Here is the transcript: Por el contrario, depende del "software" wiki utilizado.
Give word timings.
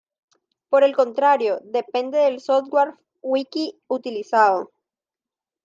Por 0.69 0.83
el 0.83 0.95
contrario, 0.95 1.59
depende 1.63 2.17
del 2.17 2.39
"software" 2.39 2.95
wiki 3.21 3.79
utilizado. 3.85 4.71